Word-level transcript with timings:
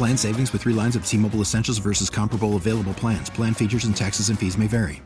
Plan 0.00 0.16
savings 0.16 0.50
with 0.54 0.62
three 0.62 0.72
lines 0.72 0.96
of 0.96 1.04
T 1.04 1.18
Mobile 1.18 1.42
Essentials 1.42 1.76
versus 1.76 2.08
comparable 2.08 2.56
available 2.56 2.94
plans. 2.94 3.28
Plan 3.28 3.52
features 3.52 3.84
and 3.84 3.94
taxes 3.94 4.30
and 4.30 4.38
fees 4.38 4.56
may 4.56 4.66
vary. 4.66 5.02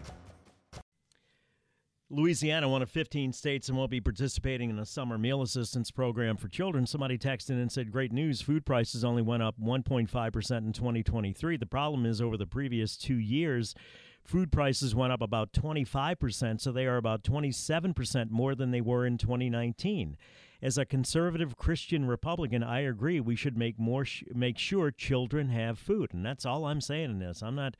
Louisiana, 2.11 2.69
one 2.69 2.81
of 2.81 2.89
15 2.89 3.33
states, 3.33 3.69
and 3.69 3.77
will 3.77 3.89
be 3.89 4.01
participating 4.01 4.71
in 4.71 4.79
a 4.79 4.87
summer 4.87 5.19
meal 5.19 5.43
assistance 5.43 5.91
program 5.91 6.37
for 6.37 6.47
children. 6.47 6.87
Somebody 6.87 7.19
texted 7.19 7.51
in 7.51 7.59
and 7.59 7.73
said, 7.73 7.91
Great 7.91 8.13
news, 8.13 8.41
food 8.41 8.65
prices 8.65 9.05
only 9.05 9.21
went 9.21 9.43
up 9.43 9.57
1.5% 9.61 10.59
in 10.59 10.73
2023. 10.73 11.57
The 11.57 11.67
problem 11.67 12.07
is, 12.07 12.21
over 12.21 12.37
the 12.37 12.47
previous 12.47 12.97
two 12.97 13.19
years, 13.19 13.75
food 14.23 14.53
prices 14.53 14.95
went 14.95 15.13
up 15.13 15.23
about 15.23 15.53
25%, 15.53 16.61
so 16.61 16.71
they 16.71 16.87
are 16.87 16.99
about 16.99 17.25
27% 17.25 18.31
more 18.31 18.55
than 18.55 18.71
they 18.71 18.81
were 18.81 19.05
in 19.07 19.19
2019 19.19 20.17
as 20.65 20.79
a 20.79 20.87
conservative 20.87 21.59
Christian 21.59 22.07
Republican, 22.07 22.63
I 22.63 22.81
agree 22.81 23.21
we 23.21 23.37
should 23.37 23.59
make 23.59 23.79
more 23.79 24.07
sh- 24.07 24.25
make 24.35 24.59
sure 24.59 24.91
children 24.91 25.51
have 25.51 25.79
food, 25.79 26.15
and 26.15 26.25
that's 26.25 26.47
all 26.47 26.65
I'm 26.65 26.81
saying 26.81 27.11
in 27.11 27.19
this. 27.19 27.43
I'm 27.43 27.55
not 27.55 27.77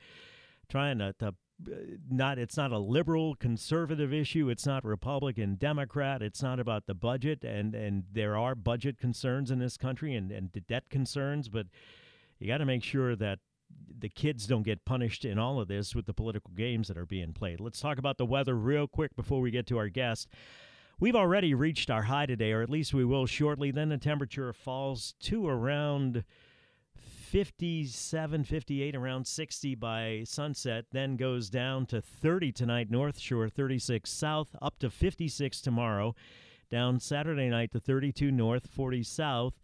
trying 0.69 0.99
to, 0.99 1.13
to 1.13 1.29
uh, 1.29 1.75
not 2.11 2.37
it's 2.37 2.55
not 2.55 2.71
a 2.71 2.77
liberal 2.77 3.33
conservative 3.35 4.13
issue. 4.13 4.49
It's 4.49 4.67
not 4.67 4.85
republican 4.85 5.55
democrat. 5.55 6.21
It's 6.21 6.43
not 6.43 6.59
about 6.59 6.85
the 6.85 6.93
budget 6.93 7.43
and 7.43 7.73
and 7.73 8.03
there 8.11 8.37
are 8.37 8.53
budget 8.53 8.99
concerns 8.99 9.49
in 9.49 9.57
this 9.57 9.77
country 9.77 10.13
and 10.13 10.31
and 10.31 10.51
debt 10.67 10.89
concerns 10.89 11.49
but 11.49 11.67
you 12.39 12.47
got 12.47 12.57
to 12.57 12.65
make 12.65 12.83
sure 12.83 13.15
that 13.15 13.39
the 13.97 14.09
kids 14.09 14.45
don't 14.45 14.63
get 14.63 14.85
punished 14.85 15.25
in 15.25 15.39
all 15.39 15.59
of 15.59 15.67
this 15.67 15.95
with 15.95 16.05
the 16.05 16.13
political 16.13 16.51
games 16.53 16.87
that 16.89 16.97
are 16.97 17.05
being 17.05 17.33
played. 17.33 17.59
Let's 17.59 17.79
talk 17.79 17.97
about 17.97 18.17
the 18.17 18.25
weather 18.25 18.55
real 18.55 18.87
quick 18.87 19.15
before 19.15 19.41
we 19.41 19.49
get 19.49 19.65
to 19.67 19.77
our 19.77 19.89
guest 19.89 20.27
We've 20.97 21.15
already 21.15 21.53
reached 21.53 21.89
our 21.89 22.03
high 22.03 22.25
today, 22.25 22.53
or 22.53 22.61
at 22.61 22.69
least 22.69 22.93
we 22.93 23.03
will 23.03 23.25
shortly. 23.25 23.69
Then 23.69 23.89
the 23.89 23.97
temperature 23.97 24.53
falls 24.53 25.13
to 25.23 25.45
around 25.45 26.23
57, 26.95 28.45
58, 28.45 28.95
around 28.95 29.27
60 29.27 29.75
by 29.75 30.21
sunset, 30.25 30.85
then 30.93 31.17
goes 31.17 31.49
down 31.49 31.85
to 31.87 32.01
30 32.01 32.53
tonight, 32.53 32.89
North 32.89 33.19
Shore, 33.19 33.49
36 33.49 34.09
south, 34.09 34.55
up 34.61 34.79
to 34.79 34.89
56 34.89 35.59
tomorrow. 35.59 36.15
Down 36.71 37.01
Saturday 37.01 37.49
night 37.49 37.73
to 37.73 37.79
32 37.81 38.31
north, 38.31 38.67
40 38.67 39.03
south, 39.03 39.59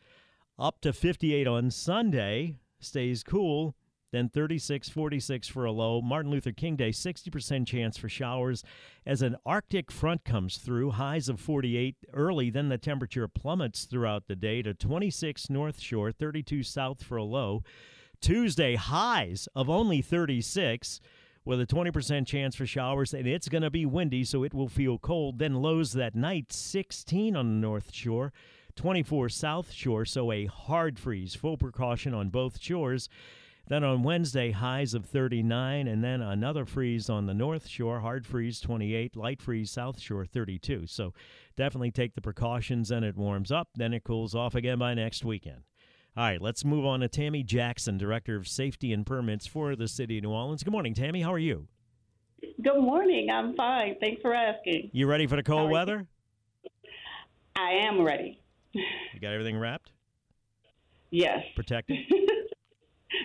up 0.60 0.82
to 0.82 0.92
58 0.92 1.48
on 1.48 1.72
Sunday. 1.72 2.58
Stays 2.82 3.24
cool 3.24 3.74
then 4.12 4.30
36 4.30 4.90
46 4.90 5.48
for 5.48 5.66
a 5.66 5.72
low. 5.72 6.02
Martin 6.02 6.32
Luther 6.32 6.52
King 6.52 6.76
Day, 6.76 6.90
60% 6.90 7.66
chance 7.66 7.98
for 7.98 8.10
showers 8.10 8.64
as 9.06 9.22
an 9.22 9.36
Arctic 9.46 9.92
front 9.92 10.24
comes 10.26 10.58
through. 10.58 10.92
Highs 10.92 11.30
of 11.30 11.40
48 11.40 11.96
early, 12.14 12.50
then 12.50 12.70
the 12.70 12.78
temperature 12.78 13.28
plummets 13.28 13.86
throughout 13.86 14.28
the 14.28 14.36
day 14.36 14.62
to 14.62 14.74
26 14.74 15.50
North 15.50 15.80
Shore, 15.80 16.12
32 16.12 16.64
South 16.64 17.04
for 17.04 17.18
a 17.18 17.24
low. 17.24 17.64
Tuesday, 18.22 18.76
highs 18.76 19.48
of 19.56 19.70
only 19.70 20.02
36 20.02 21.02
with 21.44 21.60
a 21.60 21.66
20% 21.66 22.28
chance 22.28 22.56
for 22.56 22.68
showers, 22.68 23.14
and 23.14 23.28
it's 23.28 23.50
going 23.50 23.64
to 23.64 23.72
be 23.72 23.86
windy, 23.86 24.24
so 24.24 24.44
it 24.44 24.54
will 24.54 24.68
feel 24.68 25.00
cold. 25.00 25.40
Then 25.40 25.56
lows 25.56 25.94
that 25.94 26.14
night, 26.14 26.54
16 26.54 27.36
on 27.36 27.48
the 27.48 27.68
North 27.68 27.94
Shore. 27.94 28.32
24 28.76 29.30
South 29.30 29.72
Shore, 29.72 30.06
so 30.06 30.32
a 30.32 30.46
hard 30.46 30.98
freeze. 30.98 31.36
Full 31.36 31.58
precaution 31.58 32.14
on 32.14 32.30
both 32.30 32.62
shores. 32.62 33.10
Then 33.68 33.84
on 33.84 34.04
Wednesday, 34.04 34.52
highs 34.52 34.94
of 34.94 35.06
39, 35.06 35.88
and 35.88 36.04
then 36.04 36.22
another 36.22 36.66
freeze 36.66 37.10
on 37.10 37.26
the 37.26 37.34
North 37.34 37.68
Shore, 37.68 38.02
hard 38.02 38.26
freeze 38.26 38.60
28, 38.60 39.16
light 39.16 39.42
freeze 39.42 39.72
South 39.72 40.00
Shore 40.00 40.26
32. 40.26 40.88
So 40.88 41.14
definitely 41.56 41.92
take 41.92 42.16
the 42.16 42.22
precautions 42.22 42.92
and 42.92 43.06
it 43.06 43.16
warms 43.16 43.52
up. 43.52 43.70
Then 43.76 43.94
it 43.94 44.04
cools 44.04 44.36
off 44.36 44.56
again 44.56 44.80
by 44.80 44.94
next 44.94 45.24
weekend. 45.24 45.62
All 46.18 46.26
right, 46.26 46.42
let's 46.42 46.66
move 46.66 46.86
on 46.86 47.00
to 47.00 47.08
Tammie 47.08 47.44
Jackson, 47.44 47.98
Director 47.98 48.36
of 48.36 48.46
Safety 48.46 48.92
and 48.92 49.06
Permits 49.06 49.48
for 49.48 49.78
the 49.78 49.88
City 49.88 50.18
of 50.18 50.24
New 50.26 50.32
Orleans. 50.32 50.64
Good 50.64 50.74
morning, 50.74 50.94
Tammie. 50.94 51.22
How 51.22 51.32
are 51.32 51.40
you? 51.40 51.68
Good 52.62 52.82
morning. 52.82 53.30
I'm 53.30 53.56
fine. 53.56 53.96
Thanks 54.02 54.22
for 54.22 54.34
asking. 54.34 54.90
You 54.92 55.08
ready 55.08 55.28
for 55.28 55.38
the 55.38 55.44
cold 55.44 55.72
weather? 55.72 56.08
I 57.56 57.72
am 57.84 58.02
ready. 58.02 58.42
You 58.74 59.20
got 59.22 59.32
everything 59.32 59.58
wrapped? 59.58 59.92
Yes. 61.12 61.40
Protected? 61.56 61.98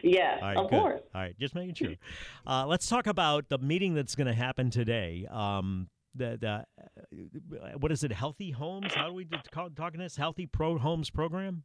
Yes, 0.03 0.39
right, 0.43 0.57
of 0.57 0.71
good. 0.71 0.81
course. 0.81 1.01
All 1.15 1.21
right, 1.21 1.39
just 1.39 1.55
making 1.55 1.75
sure. 1.75 1.95
Uh, 2.47 2.65
let's 2.67 2.89
talk 2.89 3.07
about 3.09 3.49
the 3.49 3.59
meeting 3.59 3.95
that's 3.95 4.15
going 4.15 4.29
to 4.29 4.33
happen 4.33 4.71
today. 4.71 5.27
Um, 5.31 5.89
the, 6.15 6.39
the 6.41 7.59
uh, 7.59 7.73
what 7.79 7.91
is 7.91 8.05
it? 8.05 8.13
Healthy 8.13 8.53
Homes? 8.53 8.95
How 8.95 9.09
do 9.09 9.15
we 9.15 9.27
call, 9.51 9.69
talking 9.71 9.99
this? 9.99 10.17
Healthy 10.17 10.47
Pro 10.47 10.79
Homes 10.79 11.11
program? 11.11 11.65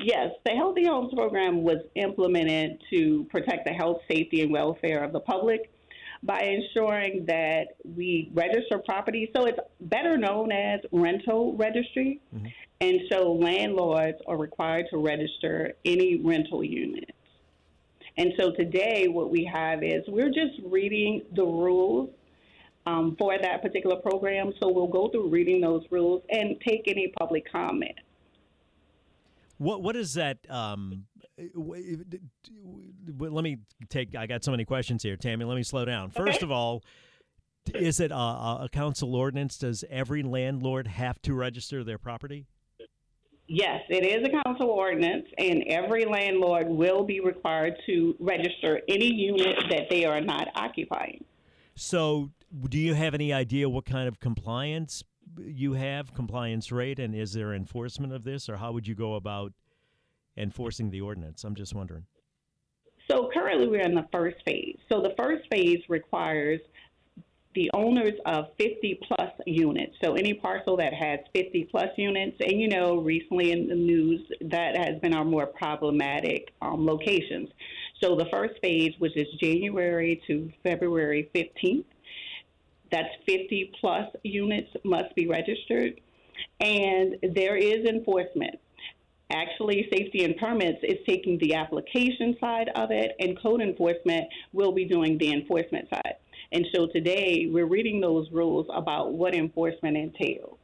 Yes, 0.00 0.30
the 0.44 0.52
Healthy 0.52 0.84
Homes 0.86 1.12
program 1.14 1.62
was 1.62 1.78
implemented 1.94 2.82
to 2.90 3.26
protect 3.30 3.66
the 3.66 3.72
health, 3.72 3.98
safety, 4.10 4.42
and 4.42 4.52
welfare 4.52 5.02
of 5.02 5.12
the 5.12 5.20
public 5.20 5.70
by 6.22 6.40
ensuring 6.40 7.24
that 7.26 7.76
we 7.96 8.30
register 8.34 8.78
property. 8.78 9.30
So 9.36 9.44
it's 9.46 9.58
better 9.80 10.16
known 10.16 10.52
as 10.52 10.80
rental 10.92 11.54
registry. 11.56 12.20
Mm-hmm. 12.34 12.46
And 12.80 13.00
so 13.10 13.32
landlords 13.32 14.18
are 14.26 14.36
required 14.36 14.86
to 14.90 14.98
register 14.98 15.74
any 15.84 16.20
rental 16.24 16.62
units. 16.62 17.10
And 18.18 18.32
so 18.36 18.50
today, 18.50 19.06
what 19.06 19.30
we 19.30 19.48
have 19.52 19.84
is 19.84 20.02
we're 20.08 20.30
just 20.30 20.60
reading 20.64 21.22
the 21.36 21.44
rules 21.44 22.10
um, 22.84 23.14
for 23.16 23.38
that 23.40 23.62
particular 23.62 23.96
program. 23.96 24.52
So 24.60 24.70
we'll 24.70 24.88
go 24.88 25.08
through 25.08 25.28
reading 25.28 25.60
those 25.60 25.84
rules 25.90 26.22
and 26.28 26.56
take 26.66 26.82
any 26.88 27.12
public 27.16 27.50
comment. 27.50 27.94
What 29.58 29.82
what 29.82 29.94
is 29.96 30.14
that? 30.14 30.38
Um, 30.50 31.04
let 31.54 33.44
me 33.44 33.58
take. 33.88 34.16
I 34.16 34.26
got 34.26 34.42
so 34.42 34.50
many 34.50 34.64
questions 34.64 35.02
here, 35.02 35.16
Tammie. 35.16 35.44
Let 35.44 35.56
me 35.56 35.62
slow 35.62 35.84
down. 35.84 36.10
First 36.10 36.38
okay. 36.38 36.46
of 36.46 36.50
all, 36.50 36.82
is 37.74 38.00
it 38.00 38.10
a, 38.10 38.14
a 38.14 38.68
council 38.72 39.14
ordinance? 39.14 39.58
Does 39.58 39.84
every 39.90 40.22
landlord 40.22 40.88
have 40.88 41.22
to 41.22 41.34
register 41.34 41.84
their 41.84 41.98
property? 41.98 42.46
Yes, 43.50 43.80
it 43.88 44.04
is 44.04 44.28
a 44.28 44.42
council 44.44 44.68
ordinance, 44.68 45.26
and 45.38 45.64
every 45.68 46.04
landlord 46.04 46.68
will 46.68 47.02
be 47.02 47.20
required 47.20 47.78
to 47.86 48.14
register 48.20 48.82
any 48.88 49.12
unit 49.12 49.56
that 49.70 49.88
they 49.88 50.04
are 50.04 50.20
not 50.20 50.48
occupying. 50.54 51.24
So, 51.74 52.30
do 52.68 52.76
you 52.78 52.92
have 52.92 53.14
any 53.14 53.32
idea 53.32 53.66
what 53.66 53.86
kind 53.86 54.06
of 54.06 54.20
compliance 54.20 55.02
you 55.38 55.72
have, 55.72 56.12
compliance 56.12 56.70
rate, 56.70 56.98
and 56.98 57.14
is 57.14 57.32
there 57.32 57.54
enforcement 57.54 58.12
of 58.12 58.22
this, 58.22 58.50
or 58.50 58.58
how 58.58 58.72
would 58.72 58.86
you 58.86 58.94
go 58.94 59.14
about 59.14 59.54
enforcing 60.36 60.90
the 60.90 61.00
ordinance? 61.00 61.42
I'm 61.42 61.54
just 61.54 61.74
wondering. 61.74 62.04
So, 63.10 63.30
currently, 63.32 63.66
we're 63.66 63.80
in 63.80 63.94
the 63.94 64.06
first 64.12 64.36
phase. 64.44 64.76
So, 64.90 65.00
the 65.00 65.14
first 65.16 65.48
phase 65.50 65.80
requires 65.88 66.60
the 67.58 67.68
owners 67.74 68.12
of 68.24 68.44
50 68.56 69.00
plus 69.02 69.32
units. 69.44 69.96
So 70.00 70.14
any 70.14 70.32
parcel 70.32 70.76
that 70.76 70.94
has 70.94 71.18
50 71.34 71.66
plus 71.72 71.88
units, 71.96 72.36
and 72.38 72.60
you 72.60 72.68
know, 72.68 72.98
recently 72.98 73.50
in 73.50 73.66
the 73.66 73.74
news, 73.74 74.20
that 74.42 74.76
has 74.76 75.00
been 75.00 75.12
our 75.12 75.24
more 75.24 75.46
problematic 75.46 76.52
um, 76.62 76.86
locations. 76.86 77.48
So 78.00 78.14
the 78.14 78.26
first 78.32 78.54
phase, 78.62 78.92
which 79.00 79.16
is 79.16 79.26
January 79.40 80.22
to 80.28 80.52
February 80.62 81.28
15th, 81.34 81.84
that's 82.92 83.08
50 83.26 83.72
plus 83.80 84.06
units 84.22 84.70
must 84.84 85.12
be 85.16 85.26
registered, 85.26 86.00
and 86.60 87.16
there 87.34 87.56
is 87.56 87.84
enforcement. 87.88 88.54
Actually, 89.30 89.88
safety 89.92 90.22
and 90.24 90.36
permits 90.36 90.78
is 90.84 90.98
taking 91.08 91.38
the 91.38 91.54
application 91.54 92.36
side 92.40 92.70
of 92.76 92.92
it, 92.92 93.16
and 93.18 93.36
code 93.42 93.60
enforcement 93.60 94.26
will 94.52 94.70
be 94.70 94.84
doing 94.84 95.18
the 95.18 95.32
enforcement 95.32 95.88
side. 95.90 96.14
And 96.52 96.66
so 96.74 96.86
today 96.86 97.46
we're 97.50 97.66
reading 97.66 98.00
those 98.00 98.30
rules 98.32 98.66
about 98.72 99.12
what 99.12 99.34
enforcement 99.34 99.96
entails. 99.96 100.58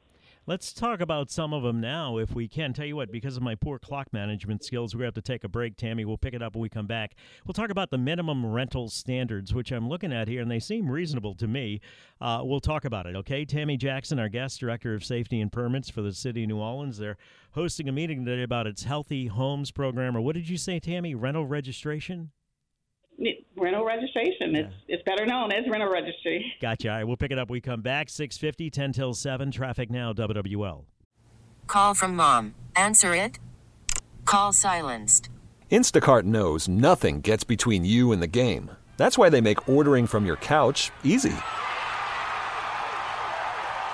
Let's 0.47 0.75
talk 0.75 1.01
about 1.01 1.31
some 1.31 1.55
of 1.55 1.63
them 1.63 1.81
now, 1.81 2.19
if 2.19 2.35
we 2.35 2.49
can. 2.49 2.75
Tell 2.75 2.85
you 2.85 2.97
what, 2.97 3.11
because 3.11 3.39
of 3.39 3.43
my 3.43 3.55
poor 3.55 3.79
clock 3.79 4.13
management 4.13 4.63
skills, 4.63 4.95
we're 4.95 4.99
going 4.99 5.13
to 5.13 5.17
have 5.17 5.25
to 5.25 5.33
take 5.33 5.43
a 5.43 5.49
break. 5.49 5.79
Tammie, 5.79 6.05
we'll 6.05 6.19
pick 6.19 6.35
it 6.35 6.43
up 6.43 6.55
when 6.55 6.61
we 6.61 6.69
come 6.69 6.87
back. 6.87 7.15
We'll 7.47 7.55
talk 7.55 7.71
about 7.71 7.91
the 7.91 7.97
minimum 7.97 8.45
rental 8.45 8.91
standards, 8.91 9.55
which 9.55 9.73
I'm 9.73 9.89
looking 9.89 10.13
at 10.13 10.29
here, 10.29 10.43
and 10.43 10.51
they 10.51 10.61
seem 10.61 10.91
reasonable 10.91 11.35
to 11.37 11.47
me. 11.47 11.81
Uh, 12.21 12.43
we'll 12.45 12.61
talk 12.61 12.85
about 12.85 13.07
it, 13.07 13.17
okay? 13.17 13.47
Tammie 13.47 13.79
Jackson, 13.79 14.19
our 14.19 14.29
guest 14.29 14.61
director 14.61 14.93
of 14.93 15.03
safety 15.03 15.41
and 15.41 15.51
permits 15.51 15.89
for 15.89 16.03
the 16.03 16.13
city 16.13 16.43
of 16.43 16.51
New 16.51 16.59
Orleans, 16.59 16.99
they're 16.99 17.17
hosting 17.53 17.89
a 17.89 17.93
meeting 17.93 18.27
today 18.27 18.43
about 18.43 18.67
its 18.67 18.85
Healthy 18.85 19.29
Homes 19.29 19.71
program, 19.71 20.15
or 20.15 20.21
what 20.21 20.35
did 20.35 20.51
you 20.51 20.59
say, 20.59 20.79
Tammie? 20.79 21.15
Rental 21.15 21.47
registration? 21.47 22.33
Rental 23.57 23.85
registration. 23.85 24.57
It's 24.57 24.75
it's 24.89 25.03
better 25.05 25.27
known 25.27 25.53
as 25.53 25.65
rental 25.71 25.91
registry. 25.91 26.53
Gotcha. 26.61 26.89
All 26.89 26.97
right, 26.97 27.05
we'll 27.05 27.17
pick 27.17 27.31
it 27.31 27.39
up. 27.39 27.51
We 27.51 27.61
come 27.61 27.83
back 27.83 28.09
650, 28.09 28.71
10 28.71 28.93
till 28.93 29.15
7. 29.15 29.51
Traffic 29.51 29.91
now, 29.91 30.13
WWL. 30.13 30.85
Call 31.67 31.95
from 31.95 32.15
mom. 32.15 32.55
Answer 32.77 33.15
it. 33.15 33.39
Call 34.25 34.53
silenced. 34.53 35.29
Instacart 35.71 36.23
knows 36.23 36.69
nothing 36.69 37.21
gets 37.21 37.43
between 37.43 37.85
you 37.85 38.13
and 38.13 38.23
the 38.23 38.27
game. 38.29 38.71
That's 38.97 39.19
why 39.19 39.29
they 39.29 39.41
make 39.41 39.69
ordering 39.69 40.07
from 40.07 40.25
your 40.25 40.37
couch 40.37 40.93
easy. 41.03 41.35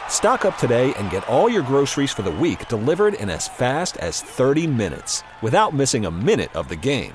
Stock 0.09 0.45
up 0.45 0.59
today 0.59 0.93
and 0.95 1.09
get 1.11 1.27
all 1.27 1.49
your 1.49 1.63
groceries 1.63 2.13
for 2.13 2.21
the 2.21 2.31
week 2.31 2.69
delivered 2.69 3.15
in 3.15 3.31
as 3.31 3.49
fast 3.49 3.97
as 3.97 4.21
30 4.21 4.67
minutes 4.67 5.23
without 5.41 5.73
missing 5.73 6.05
a 6.05 6.11
minute 6.11 6.55
of 6.55 6.69
the 6.69 6.77
game. 6.77 7.15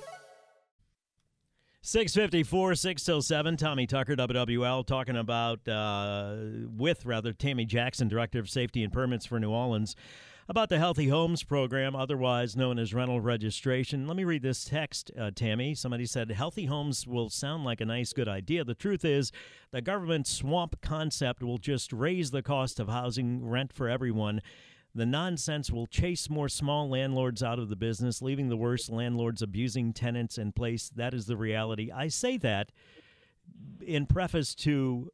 654, 1.83 2.75
6 2.75 3.03
till 3.03 3.21
7. 3.23 3.57
Tommy 3.57 3.87
Tucker, 3.87 4.15
WWL, 4.15 4.85
talking 4.85 5.17
about, 5.17 5.67
uh, 5.67 6.35
with 6.77 7.07
rather, 7.07 7.33
Tammie 7.33 7.65
Jackson, 7.65 8.07
Director 8.07 8.37
of 8.37 8.47
Safety 8.51 8.83
and 8.83 8.93
Permits 8.93 9.25
for 9.25 9.39
New 9.39 9.49
Orleans, 9.49 9.95
about 10.47 10.69
the 10.69 10.77
Healthy 10.77 11.07
Homes 11.07 11.41
program, 11.41 11.95
otherwise 11.95 12.55
known 12.55 12.77
as 12.77 12.93
rental 12.93 13.19
registration. 13.19 14.05
Let 14.05 14.15
me 14.15 14.23
read 14.25 14.43
this 14.43 14.63
text, 14.63 15.09
uh, 15.19 15.31
Tammie. 15.33 15.73
Somebody 15.73 16.05
said, 16.05 16.29
Healthy 16.29 16.65
homes 16.65 17.07
will 17.07 17.31
sound 17.31 17.63
like 17.63 17.81
a 17.81 17.85
nice, 17.85 18.13
good 18.13 18.27
idea. 18.27 18.63
The 18.63 18.75
truth 18.75 19.03
is, 19.03 19.31
the 19.71 19.81
government 19.81 20.27
swamp 20.27 20.81
concept 20.81 21.41
will 21.41 21.57
just 21.57 21.91
raise 21.91 22.29
the 22.29 22.43
cost 22.43 22.79
of 22.79 22.89
housing 22.89 23.43
rent 23.43 23.73
for 23.73 23.89
everyone 23.89 24.41
the 24.93 25.05
nonsense 25.05 25.71
will 25.71 25.87
chase 25.87 26.29
more 26.29 26.49
small 26.49 26.89
landlords 26.89 27.41
out 27.41 27.59
of 27.59 27.69
the 27.69 27.75
business, 27.75 28.21
leaving 28.21 28.49
the 28.49 28.57
worst 28.57 28.89
landlords 28.89 29.41
abusing 29.41 29.93
tenants 29.93 30.37
in 30.37 30.51
place. 30.51 30.91
That 30.95 31.13
is 31.13 31.27
the 31.27 31.37
reality. 31.37 31.91
I 31.91 32.09
say 32.09 32.37
that 32.37 32.71
in 33.81 34.05
preface 34.05 34.53
to 34.55 35.11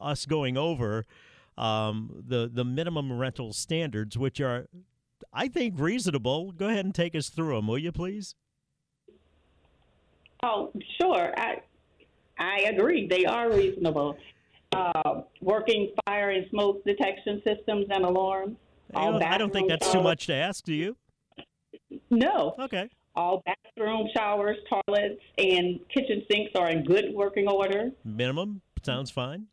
us 0.00 0.26
going 0.26 0.56
over 0.56 1.06
um, 1.56 2.24
the 2.26 2.50
the 2.52 2.64
minimum 2.64 3.12
rental 3.12 3.52
standards, 3.52 4.18
which 4.18 4.40
are, 4.40 4.66
I 5.32 5.48
think, 5.48 5.78
reasonable. 5.78 6.52
Go 6.52 6.68
ahead 6.68 6.84
and 6.84 6.94
take 6.94 7.14
us 7.14 7.28
through 7.28 7.54
them, 7.54 7.68
will 7.68 7.78
you, 7.78 7.92
please? 7.92 8.34
Oh, 10.42 10.72
sure. 11.00 11.32
I 11.36 11.62
I 12.38 12.62
agree. 12.62 13.06
They 13.06 13.24
are 13.24 13.52
reasonable. 13.52 14.16
Uh, 14.72 15.20
working 15.42 15.92
fire 16.06 16.30
and 16.30 16.46
smoke 16.48 16.82
detection 16.84 17.42
systems 17.46 17.86
and 17.90 18.04
alarms 18.04 18.56
I 18.94 19.04
don't, 19.06 19.22
I 19.22 19.38
don't 19.38 19.52
think 19.52 19.68
that's 19.68 19.90
too 19.90 20.02
much 20.02 20.26
to 20.26 20.34
ask. 20.34 20.64
Do 20.64 20.74
you? 20.74 20.96
No. 22.10 22.54
Okay. 22.58 22.88
All 23.14 23.42
bathroom 23.44 24.08
showers, 24.16 24.56
toilets, 24.68 25.20
and 25.38 25.80
kitchen 25.88 26.22
sinks 26.30 26.52
are 26.56 26.70
in 26.70 26.84
good 26.84 27.12
working 27.14 27.46
order. 27.48 27.90
Minimum 28.04 28.62
sounds 28.82 29.10
fine. 29.10 29.46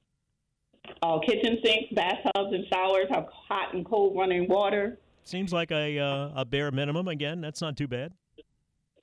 All 1.02 1.20
kitchen 1.22 1.58
sinks, 1.64 1.94
bathtubs, 1.94 2.54
and 2.54 2.66
showers 2.74 3.08
have 3.12 3.28
hot 3.32 3.74
and 3.74 3.86
cold 3.86 4.16
running 4.18 4.48
water. 4.48 4.98
Seems 5.24 5.52
like 5.54 5.72
a 5.72 6.00
uh, 6.00 6.32
a 6.36 6.46
bare 6.46 6.72
minimum. 6.72 7.08
Again, 7.08 7.42
that's 7.42 7.62
not 7.62 7.78
too 7.78 7.88
bad. 7.88 8.14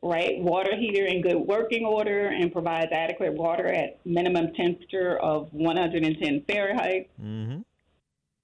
Right, 0.03 0.39
water 0.39 0.77
heater 0.77 1.07
in 1.07 1.21
good 1.23 1.37
working 1.37 1.85
order 1.85 2.29
and 2.29 2.53
provides 2.53 2.93
adequate 2.93 3.33
water 3.33 3.67
at 3.67 3.99
minimum 4.05 4.53
temperature 4.55 5.19
of 5.19 5.53
110 5.53 6.45
Fahrenheit. 6.49 7.11
Mm-hmm. 7.21 7.61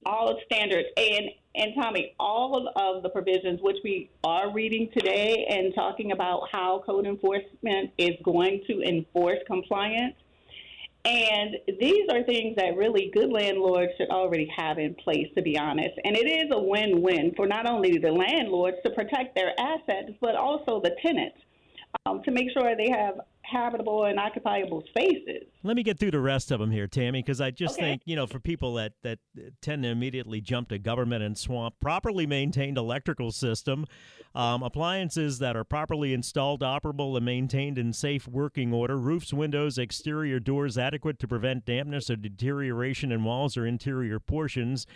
All 0.04 0.38
standards 0.46 0.88
and 0.96 1.30
and 1.54 1.74
Tommy, 1.74 2.14
all 2.18 2.72
of 2.76 3.02
the 3.02 3.10
provisions 3.10 3.60
which 3.60 3.76
we 3.84 4.10
are 4.24 4.50
reading 4.52 4.88
today 4.96 5.46
and 5.50 5.74
talking 5.74 6.12
about 6.12 6.48
how 6.50 6.82
code 6.86 7.06
enforcement 7.06 7.90
is 7.98 8.12
going 8.24 8.62
to 8.68 8.80
enforce 8.80 9.38
compliance. 9.46 10.14
And 11.04 11.56
these 11.80 12.08
are 12.10 12.22
things 12.22 12.56
that 12.56 12.76
really 12.76 13.10
good 13.12 13.30
landlords 13.30 13.92
should 13.98 14.08
already 14.08 14.50
have 14.56 14.78
in 14.78 14.94
place, 14.94 15.26
to 15.34 15.42
be 15.42 15.58
honest. 15.58 15.98
And 16.04 16.16
it 16.16 16.26
is 16.26 16.50
a 16.52 16.58
win 16.58 17.02
win 17.02 17.32
for 17.36 17.46
not 17.46 17.66
only 17.66 17.98
the 17.98 18.12
landlords 18.12 18.76
to 18.84 18.90
protect 18.90 19.34
their 19.34 19.52
assets, 19.58 20.12
but 20.20 20.36
also 20.36 20.80
the 20.80 20.96
tenants 21.02 21.36
um, 22.06 22.22
to 22.22 22.30
make 22.30 22.50
sure 22.52 22.76
they 22.76 22.90
have 22.90 23.20
habitable 23.52 24.06
and 24.06 24.18
occupiable 24.18 24.82
spaces. 24.88 25.44
Let 25.62 25.76
me 25.76 25.82
get 25.82 25.98
through 25.98 26.10
the 26.12 26.20
rest 26.20 26.50
of 26.50 26.58
them 26.58 26.70
here, 26.70 26.86
Tammie, 26.86 27.22
because 27.22 27.40
I 27.40 27.50
just 27.50 27.74
okay. 27.74 27.82
think, 27.82 28.02
you 28.04 28.16
know, 28.16 28.26
for 28.26 28.40
people 28.40 28.74
that, 28.74 28.94
that 29.02 29.18
tend 29.60 29.82
to 29.82 29.90
immediately 29.90 30.40
jump 30.40 30.70
to 30.70 30.78
government 30.78 31.22
and 31.22 31.36
swamp, 31.36 31.74
properly 31.80 32.26
maintained 32.26 32.78
electrical 32.78 33.30
system, 33.30 33.86
um, 34.34 34.62
appliances 34.62 35.38
that 35.38 35.56
are 35.56 35.64
properly 35.64 36.12
installed, 36.14 36.62
operable, 36.62 37.16
and 37.16 37.24
maintained 37.24 37.78
in 37.78 37.92
safe 37.92 38.26
working 38.26 38.72
order, 38.72 38.96
roofs, 38.96 39.32
windows, 39.32 39.78
exterior 39.78 40.40
doors 40.40 40.78
adequate 40.78 41.18
to 41.18 41.28
prevent 41.28 41.64
dampness 41.64 42.10
or 42.10 42.16
deterioration 42.16 43.12
in 43.12 43.22
walls 43.22 43.56
or 43.56 43.66
interior 43.66 44.18
portions. 44.18 44.86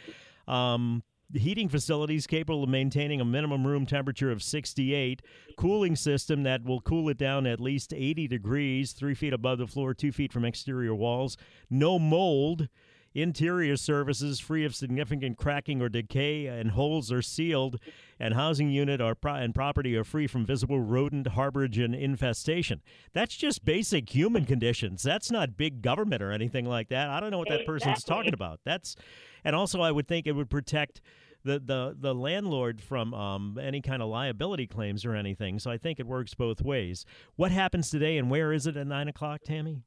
Um, 0.49 1.03
heating 1.33 1.69
facilities 1.69 2.27
capable 2.27 2.65
of 2.65 2.69
maintaining 2.69 3.21
a 3.21 3.25
minimum 3.25 3.67
room 3.67 3.87
temperature 3.87 4.31
of 4.31 4.43
68, 4.43 5.23
cooling 5.57 5.97
system 5.97 6.43
that 6.45 6.65
will 6.65 6.81
cool 6.81 7.09
it 7.09 7.19
down 7.19 7.47
at 7.47 7.61
least 7.61 7.93
80 7.93 8.29
degrees, 8.29 8.93
three 8.93 9.15
feet 9.15 9.33
above 9.33 9.59
the 9.59 9.67
floor, 9.67 9.95
two 9.95 10.13
feet 10.13 10.33
from 10.33 10.45
exterior 10.45 10.95
walls, 10.95 11.37
no 11.71 11.99
mold. 11.99 12.69
Interior 13.17 13.79
services 13.79 14.41
free 14.41 14.67
of 14.67 14.75
significant 14.75 15.39
cracking 15.39 15.81
or 15.81 15.89
decay, 15.89 16.45
and 16.45 16.73
holes 16.73 17.11
are 17.11 17.23
sealed, 17.23 17.81
and 18.21 18.35
housing 18.35 18.69
unit 18.69 19.01
or 19.01 19.15
pro- 19.15 19.37
and 19.37 19.55
property 19.55 19.97
are 19.97 20.05
free 20.05 20.27
from 20.27 20.45
visible 20.45 20.83
rodent 20.83 21.29
harborage 21.29 21.83
and 21.83 21.95
infestation. 21.95 22.83
That's 23.15 23.35
just 23.35 23.65
basic 23.65 24.15
human 24.15 24.45
conditions. 24.45 25.03
That's 25.03 25.31
not 25.31 25.57
big 25.57 25.81
government 25.81 26.21
or 26.21 26.31
anything 26.31 26.67
like 26.67 26.91
that. 26.91 27.09
I 27.09 27.19
don't 27.19 27.31
know 27.31 27.39
what 27.39 27.49
that 27.49 27.65
person's 27.65 28.05
talking 28.05 28.35
about. 28.35 28.61
That's, 28.67 28.97
and 29.43 29.57
also 29.57 29.81
I 29.81 29.93
would 29.93 30.07
think 30.07 30.27
it 30.27 30.33
would 30.33 30.51
protect 30.51 31.01
the 31.43 31.59
the 31.59 31.97
the 31.99 32.15
landlord 32.15 32.83
from 32.83 33.15
um, 33.15 33.59
any 33.59 33.81
kind 33.81 34.03
of 34.03 34.11
liability 34.11 34.67
claims 34.67 35.07
or 35.07 35.15
anything. 35.15 35.59
So 35.59 35.71
I 35.71 35.79
think 35.79 35.99
it 35.99 36.07
works 36.07 36.35
both 36.35 36.61
ways. 36.61 37.07
What 37.37 37.51
happens 37.51 37.89
today, 37.89 38.19
and 38.19 38.31
where 38.31 38.53
is 38.53 38.67
it 38.67 38.77
at 38.77 38.87
nine 38.87 39.09
o'clock, 39.09 39.41
Tammie? 39.43 39.81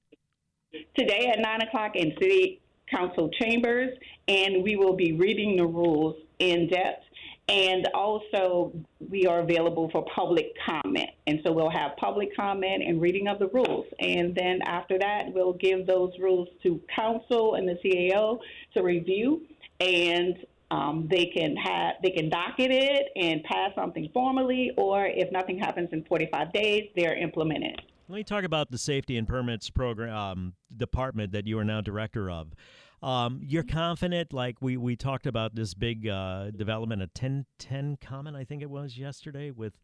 Today 0.97 1.31
at 1.31 1.39
nine 1.39 1.61
o'clock 1.61 1.95
in 1.95 2.13
City 2.19 2.61
Council 2.91 3.29
chambers, 3.39 3.97
and 4.27 4.63
we 4.63 4.75
will 4.75 4.95
be 4.95 5.13
reading 5.13 5.55
the 5.55 5.65
rules 5.65 6.15
in 6.39 6.67
depth. 6.67 7.03
And 7.47 7.87
also, 7.95 8.71
we 9.09 9.25
are 9.25 9.39
available 9.39 9.89
for 9.89 10.05
public 10.13 10.53
comment. 10.63 11.09
And 11.25 11.39
so 11.43 11.51
we'll 11.51 11.71
have 11.71 11.97
public 11.97 12.35
comment 12.35 12.83
and 12.83 13.01
reading 13.01 13.27
of 13.27 13.39
the 13.39 13.47
rules. 13.47 13.87
And 13.99 14.35
then 14.35 14.59
after 14.65 14.99
that, 14.99 15.33
we'll 15.33 15.53
give 15.53 15.87
those 15.87 16.11
rules 16.19 16.47
to 16.61 16.79
council 16.95 17.55
and 17.55 17.67
the 17.67 17.79
CAO 17.83 18.39
to 18.75 18.83
review. 18.83 19.47
And 19.79 20.45
um, 20.71 21.07
they 21.09 21.25
can 21.25 21.55
have 21.55 21.95
they 22.03 22.11
can 22.11 22.29
docket 22.29 22.69
it 22.69 23.07
and 23.15 23.43
pass 23.43 23.73
something 23.73 24.09
formally, 24.13 24.71
or 24.77 25.07
if 25.07 25.31
nothing 25.31 25.57
happens 25.57 25.89
in 25.91 26.03
45 26.03 26.53
days, 26.53 26.89
they're 26.95 27.17
implemented. 27.17 27.81
Let 28.09 28.15
me 28.15 28.23
talk 28.23 28.43
about 28.43 28.71
the 28.71 28.79
safety 28.79 29.17
and 29.17 29.27
permits 29.27 29.69
program 29.69 30.15
um, 30.15 30.53
department 30.75 31.31
that 31.33 31.45
you 31.45 31.59
are 31.59 31.63
now 31.63 31.79
director 31.79 32.31
of. 32.31 32.55
Um, 33.03 33.39
you're 33.43 33.61
confident, 33.61 34.33
like 34.33 34.55
we, 34.61 34.77
we 34.77 34.95
talked 34.95 35.27
about 35.27 35.53
this 35.53 35.75
big 35.75 36.07
uh, 36.07 36.49
development, 36.49 37.03
a 37.03 37.05
1010 37.05 37.99
Common, 38.01 38.35
I 38.35 38.45
think 38.45 38.63
it 38.63 38.69
was 38.69 38.97
yesterday, 38.97 39.51
with 39.51 39.77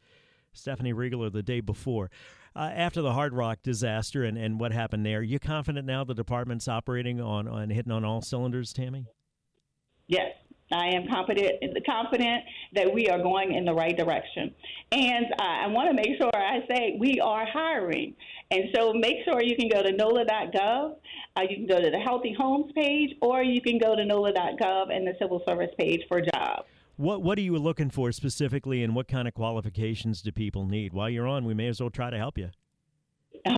Stephanie 0.53 0.91
Riegel 0.91 1.29
the 1.29 1.43
day 1.43 1.61
before. 1.61 2.09
Uh, 2.55 2.71
after 2.73 3.03
the 3.03 3.13
Hard 3.13 3.35
Rock 3.35 3.59
disaster 3.61 4.23
and, 4.23 4.39
and 4.39 4.59
what 4.59 4.71
happened 4.71 5.05
there, 5.05 5.21
you 5.21 5.37
confident 5.37 5.85
now 5.85 6.03
the 6.03 6.15
department's 6.15 6.67
operating 6.67 7.21
on, 7.21 7.47
on 7.47 7.69
hitting 7.69 7.91
on 7.91 8.03
all 8.03 8.23
cylinders, 8.23 8.73
Tammie? 8.73 9.05
Yes. 10.07 10.33
I 10.71 10.87
am 10.87 11.07
confident 11.07 11.61
confident 11.85 12.43
that 12.73 12.91
we 12.91 13.07
are 13.07 13.19
going 13.19 13.53
in 13.53 13.65
the 13.65 13.73
right 13.73 13.95
direction. 13.95 14.53
And 14.91 15.25
uh, 15.39 15.43
I 15.43 15.67
want 15.67 15.89
to 15.89 15.93
make 15.95 16.17
sure 16.17 16.31
I 16.33 16.59
say 16.67 16.97
we 16.99 17.19
are 17.19 17.45
hiring. 17.45 18.15
And 18.51 18.65
so 18.75 18.93
make 18.93 19.17
sure 19.25 19.41
you 19.41 19.55
can 19.55 19.69
go 19.69 19.83
to 19.83 19.91
NOLA.gov. 19.91 20.95
Uh, 21.35 21.41
you 21.49 21.55
can 21.57 21.67
go 21.67 21.81
to 21.81 21.89
the 21.89 21.99
Healthy 21.99 22.35
Homes 22.37 22.71
page, 22.73 23.15
or 23.21 23.43
you 23.43 23.61
can 23.61 23.77
go 23.77 23.95
to 23.95 24.05
NOLA.gov 24.05 24.95
and 24.95 25.05
the 25.05 25.13
Civil 25.19 25.41
Service 25.47 25.71
page 25.77 26.01
for 26.07 26.21
jobs. 26.21 26.63
What 26.97 27.21
What 27.21 27.37
are 27.37 27.41
you 27.41 27.57
looking 27.57 27.89
for 27.89 28.11
specifically, 28.11 28.81
and 28.83 28.95
what 28.95 29.07
kind 29.07 29.27
of 29.27 29.33
qualifications 29.33 30.21
do 30.21 30.31
people 30.31 30.65
need? 30.65 30.93
While 30.93 31.09
you're 31.09 31.27
on, 31.27 31.45
we 31.45 31.53
may 31.53 31.67
as 31.67 31.79
well 31.79 31.89
try 31.89 32.09
to 32.09 32.17
help 32.17 32.37
you. 32.37 32.49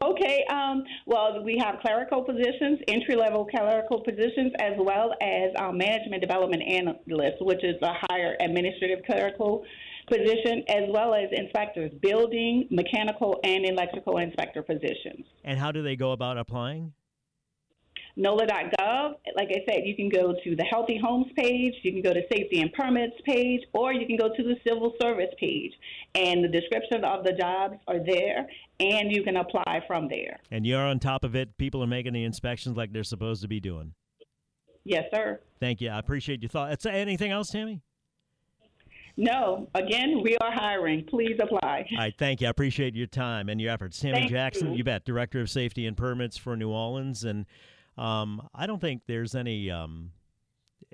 Okay. 0.04 0.44
Um, 0.52 0.84
well, 1.06 1.44
we 1.44 1.58
have 1.64 1.80
clerical 1.80 2.24
positions, 2.24 2.80
entry 2.88 3.16
level 3.16 3.46
clerical 3.46 4.02
positions, 4.02 4.52
as 4.60 4.74
well 4.78 5.14
as 5.22 5.52
um, 5.60 5.78
management 5.78 6.22
development 6.22 6.64
analyst, 6.64 7.38
which 7.42 7.64
is 7.64 7.76
a 7.82 7.94
higher 8.10 8.36
administrative 8.42 9.06
clerical 9.06 9.64
position, 10.10 10.64
as 10.70 10.84
well 10.90 11.14
as 11.14 11.30
inspectors, 11.32 11.92
building, 12.02 12.68
mechanical, 12.70 13.40
and 13.44 13.66
electrical 13.66 14.18
inspector 14.18 14.62
positions. 14.62 15.26
And 15.44 15.60
how 15.60 15.72
do 15.72 15.84
they 15.84 15.96
go 15.96 16.12
about 16.12 16.38
applying? 16.38 16.94
NOLA.gov, 18.18 19.14
like 19.36 19.50
I 19.52 19.64
said, 19.70 19.82
you 19.86 19.96
can 19.96 20.10
go 20.10 20.34
to 20.44 20.56
the 20.56 20.64
Healthy 20.64 21.00
Homes 21.02 21.32
page, 21.36 21.76
you 21.84 21.92
can 21.92 22.02
go 22.02 22.14
to 22.14 22.22
Safety 22.32 22.62
and 22.62 22.74
Permits 22.74 23.16
page, 23.26 23.62
or 23.74 23.94
you 23.94 24.08
can 24.08 24.18
go 24.18 24.30
to 24.36 24.44
the 24.44 24.56
Civil 24.68 24.94
Service 25.00 25.34
page. 25.40 25.72
And 26.16 26.44
the 26.44 26.48
description 26.48 27.04
of 27.04 27.24
the 27.24 27.34
jobs 27.34 27.78
are 27.88 28.00
there, 28.04 28.48
and 28.80 29.12
you 29.12 29.22
can 29.22 29.38
apply 29.38 29.84
from 29.86 30.08
there. 30.10 30.40
And 30.50 30.66
you're 30.66 30.82
on 30.82 30.98
top 31.00 31.24
of 31.24 31.36
it. 31.36 31.58
People 31.58 31.84
are 31.84 31.88
making 31.88 32.14
the 32.14 32.24
inspections 32.24 32.76
like 32.76 32.92
they're 32.92 33.04
supposed 33.04 33.44
to 33.44 33.48
be 33.48 33.60
doing. 33.60 33.94
Yes, 34.84 35.04
sir. 35.14 35.40
Thank 35.60 35.82
you. 35.82 35.90
I 35.90 36.00
appreciate 36.00 36.42
your 36.42 36.50
thought. 36.50 36.86
Anything 36.88 37.32
else, 37.32 37.52
Tammie? 37.52 37.82
No. 39.16 39.68
Again, 39.76 40.22
we 40.24 40.38
are 40.38 40.52
hiring. 40.52 41.04
Please 41.06 41.38
apply. 41.40 41.88
All 41.92 41.98
right. 41.98 42.14
Thank 42.18 42.42
you. 42.42 42.48
I 42.48 42.50
appreciate 42.50 42.96
your 42.96 43.08
time 43.08 43.50
and 43.50 43.60
your 43.60 43.72
efforts. 43.72 44.00
Tammie 44.00 44.20
thank 44.20 44.32
Jackson, 44.32 44.72
you. 44.72 44.78
you 44.78 44.84
bet, 44.84 45.06
Director 45.06 45.42
of 45.42 45.50
Safety 45.50 45.86
and 45.86 45.98
Permits 45.98 46.38
for 46.38 46.56
New 46.56 46.70
Orleans. 46.70 47.24
And 47.24 47.46
um, 47.98 48.48
I 48.54 48.68
don't 48.68 48.82
think 48.82 49.04
there's 49.08 49.36
any 49.36 49.72
um, 49.72 50.12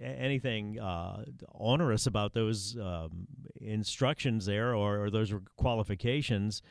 anything 0.02 0.80
uh, 0.80 1.24
onerous 1.54 2.08
about 2.08 2.34
those 2.34 2.78
um, 2.78 3.28
instructions 3.62 4.46
there 4.46 4.76
or, 4.76 5.06
or 5.06 5.10
those 5.10 5.34
qualifications. 5.58 6.62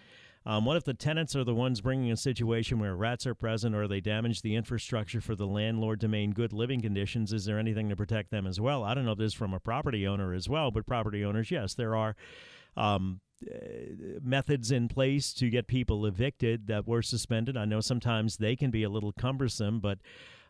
Um, 0.44 0.64
what 0.64 0.76
if 0.76 0.82
the 0.82 0.94
tenants 0.94 1.36
are 1.36 1.44
the 1.44 1.54
ones 1.54 1.80
bringing 1.80 2.10
a 2.10 2.16
situation 2.16 2.80
where 2.80 2.96
rats 2.96 3.28
are 3.28 3.34
present 3.34 3.76
or 3.76 3.86
they 3.86 4.00
damage 4.00 4.42
the 4.42 4.56
infrastructure 4.56 5.20
for 5.20 5.36
the 5.36 5.46
landlord 5.46 6.00
to 6.00 6.08
maintain 6.08 6.32
good 6.32 6.52
living 6.52 6.80
conditions? 6.80 7.32
Is 7.32 7.44
there 7.44 7.60
anything 7.60 7.88
to 7.90 7.96
protect 7.96 8.32
them 8.32 8.46
as 8.46 8.60
well? 8.60 8.82
I 8.82 8.94
don't 8.94 9.04
know 9.04 9.12
if 9.12 9.18
this 9.18 9.32
is 9.32 9.34
from 9.34 9.54
a 9.54 9.60
property 9.60 10.04
owner 10.04 10.34
as 10.34 10.48
well, 10.48 10.72
but 10.72 10.84
property 10.84 11.24
owners, 11.24 11.52
yes, 11.52 11.74
there 11.74 11.94
are 11.94 12.16
um, 12.76 13.20
uh, 13.42 13.58
methods 14.22 14.70
in 14.70 14.88
place 14.88 15.32
to 15.34 15.50
get 15.50 15.66
people 15.66 16.06
evicted 16.06 16.66
that 16.68 16.86
were 16.86 17.02
suspended. 17.02 17.56
I 17.56 17.64
know 17.64 17.80
sometimes 17.80 18.36
they 18.36 18.56
can 18.56 18.70
be 18.70 18.82
a 18.82 18.88
little 18.88 19.12
cumbersome, 19.12 19.80
but 19.80 19.98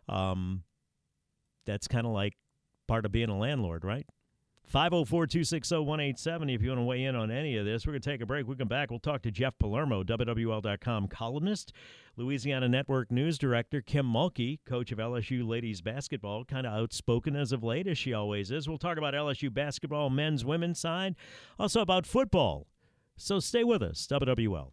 um, 0.09 0.65
that's 1.65 1.89
kind 1.89 2.07
of 2.07 2.13
like 2.13 2.35
part 2.87 3.07
of 3.07 3.13
being 3.13 3.29
a 3.29 3.39
landlord, 3.39 3.85
right? 3.85 4.07
504 4.67 5.27
260 5.27 5.77
187 5.77 6.51
if 6.51 6.63
you 6.63 6.69
want 6.69 6.79
to 6.79 6.85
weigh 6.85 7.05
in 7.05 7.15
on 7.15 7.31
any 7.31 7.57
of 7.57 7.65
this. 7.65 7.87
We're 7.87 7.93
going 7.93 8.03
to 8.03 8.11
take 8.11 8.21
a 8.21 8.27
break. 8.27 8.47
We 8.47 8.57
come 8.57 8.69
back. 8.69 8.91
We'll 8.91 9.01
talk 9.01 9.23
to 9.23 9.31
Jeff 9.31 9.59
Palermo, 9.59 10.03
WWL.com 10.03 11.09
columnist, 11.09 11.73
Louisiana 12.17 12.69
Network 12.69 13.11
News 13.11 13.39
Director, 13.39 13.81
Kim 13.81 14.07
Mulkey, 14.07 14.61
coach 14.65 14.93
of 14.93 14.99
LSU 14.99 15.47
ladies 15.47 15.83
basketball, 15.83 16.45
kind 16.45 16.67
of 16.67 16.73
outspoken 16.73 17.37
as 17.37 17.53
of 17.53 17.63
late, 17.63 17.87
as 17.87 17.99
she 17.99 18.15
always 18.15 18.51
is. 18.51 18.69
We'll 18.69 18.79
talk 18.79 18.99
about 18.99 19.15
LSU 19.15 19.53
basketball, 19.53 20.11
men's, 20.11 20.45
women's 20.45 20.79
side, 20.79 21.17
also 21.59 21.81
about 21.81 22.07
football. 22.07 22.67
So 23.17 23.41
stay 23.41 23.65
with 23.65 23.83
us, 23.83 24.07
WWL. 24.07 24.73